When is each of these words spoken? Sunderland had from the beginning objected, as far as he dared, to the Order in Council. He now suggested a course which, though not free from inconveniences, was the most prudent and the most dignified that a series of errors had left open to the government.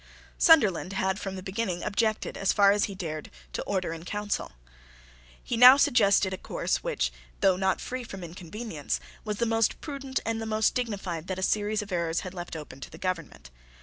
Sunderland 0.39 0.93
had 0.93 1.19
from 1.19 1.35
the 1.35 1.43
beginning 1.43 1.83
objected, 1.83 2.35
as 2.35 2.51
far 2.51 2.71
as 2.71 2.85
he 2.85 2.95
dared, 2.95 3.25
to 3.53 3.61
the 3.61 3.65
Order 3.67 3.93
in 3.93 4.03
Council. 4.03 4.53
He 5.43 5.55
now 5.55 5.77
suggested 5.77 6.33
a 6.33 6.39
course 6.39 6.77
which, 6.77 7.11
though 7.41 7.55
not 7.55 7.79
free 7.79 8.03
from 8.03 8.23
inconveniences, 8.23 8.99
was 9.23 9.37
the 9.37 9.45
most 9.45 9.79
prudent 9.79 10.19
and 10.25 10.41
the 10.41 10.47
most 10.47 10.73
dignified 10.73 11.27
that 11.27 11.37
a 11.37 11.43
series 11.43 11.83
of 11.83 11.91
errors 11.91 12.21
had 12.21 12.33
left 12.33 12.55
open 12.55 12.79
to 12.79 12.89
the 12.89 12.97
government. 12.97 13.51